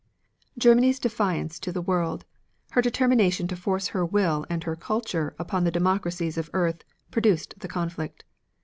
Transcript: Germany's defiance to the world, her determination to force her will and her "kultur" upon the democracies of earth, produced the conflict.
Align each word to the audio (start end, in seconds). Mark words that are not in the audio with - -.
Germany's 0.57 0.97
defiance 0.97 1.59
to 1.59 1.71
the 1.71 1.79
world, 1.79 2.25
her 2.71 2.81
determination 2.81 3.47
to 3.47 3.55
force 3.55 3.89
her 3.89 4.03
will 4.03 4.47
and 4.49 4.63
her 4.63 4.75
"kultur" 4.75 5.35
upon 5.37 5.63
the 5.63 5.69
democracies 5.69 6.39
of 6.39 6.49
earth, 6.53 6.83
produced 7.11 7.53
the 7.59 7.67
conflict. 7.67 8.23